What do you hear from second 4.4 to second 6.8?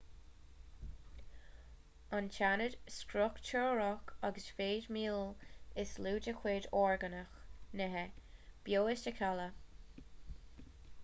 feidhmiúil is lú de chuid